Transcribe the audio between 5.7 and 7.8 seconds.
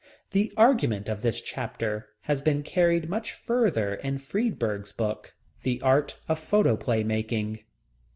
Art of Photoplay Making.